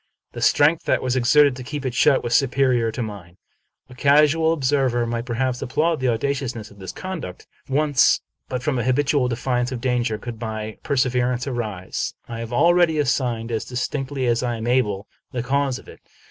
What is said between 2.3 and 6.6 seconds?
superior to mine. A casual observer might, perhaps, applaud the audacious